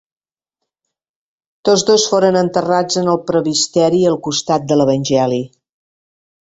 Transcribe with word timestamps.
Tots 1.69 1.83
dos 1.89 2.05
foren 2.13 2.39
enterrats 2.41 2.99
en 3.03 3.13
el 3.15 3.23
presbiteri 3.29 4.05
al 4.15 4.21
costat 4.31 4.69
de 4.73 4.81
l'evangeli. 4.83 5.43